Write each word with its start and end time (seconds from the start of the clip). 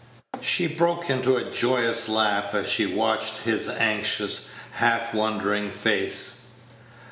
She 0.41 0.65
broke 0.65 1.11
into 1.11 1.35
a 1.37 1.51
joyous 1.51 2.09
laugh 2.09 2.55
as 2.55 2.67
she 2.67 2.87
watched 2.87 3.43
his 3.43 3.69
anxious, 3.69 4.47
half 4.79 5.13
wondering 5.13 5.69
face. 5.69 6.45